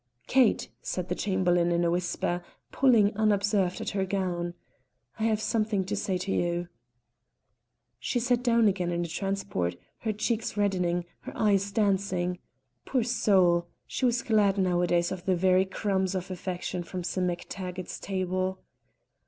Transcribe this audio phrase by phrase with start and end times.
[0.25, 4.55] "Kate," said the Chamberlain in a whisper, pulling unobserved at her gown,
[5.19, 6.69] "I have something to say to you."
[7.99, 12.39] She sat down again in a transport, her cheeks reddening, her eyes dancing;
[12.83, 13.67] poor soul!
[13.85, 18.57] she was glad nowadays of the very crumbs of affection from Sim MacTaggart's table.